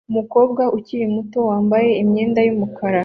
Umukobwa 0.09 0.63
ukiri 0.77 1.05
muto 1.15 1.39
wambaye 1.49 1.89
imyenda 2.01 2.39
yumukara 2.47 2.99